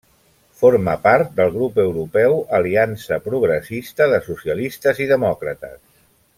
[0.61, 5.79] Forma part del grup europeu Aliança Progressista de Socialistes i Demòcrates.